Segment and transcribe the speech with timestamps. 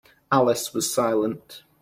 [0.31, 1.61] Alice was silent.